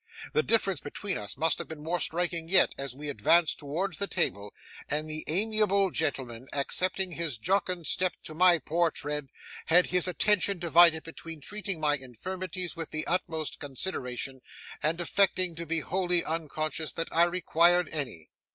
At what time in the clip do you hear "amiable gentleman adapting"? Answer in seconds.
5.27-7.11